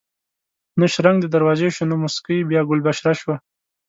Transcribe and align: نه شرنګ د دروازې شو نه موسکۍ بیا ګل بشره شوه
نه 0.79 0.85
شرنګ 0.93 1.17
د 1.21 1.25
دروازې 1.35 1.67
شو 1.75 1.83
نه 1.91 1.95
موسکۍ 2.01 2.39
بیا 2.49 2.61
ګل 2.69 2.79
بشره 2.87 3.13
شوه 3.19 3.35